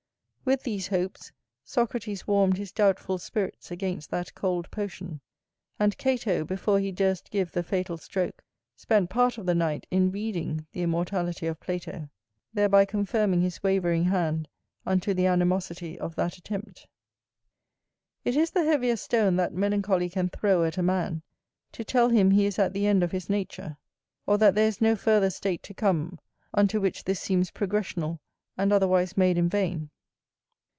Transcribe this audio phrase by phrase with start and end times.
[0.43, 1.31] With these hopes,
[1.63, 5.21] Socrates warmed his doubtful spirits against that cold potion;
[5.79, 8.43] and Cato, before he durst give the fatal stroke,
[8.75, 12.09] spent part of the night in reading the Immortality of Plato,
[12.53, 14.49] thereby confirming his wavering hand
[14.85, 16.87] unto the animosity of that attempt.
[18.25, 21.21] It is the heaviest stone that melancholy can throw at a man,
[21.71, 23.77] to tell him he is at the end of his nature;
[24.25, 26.19] or that there is no further state to come,
[26.53, 28.19] unto which this seems progressional,
[28.57, 29.89] and otherwise made in vain.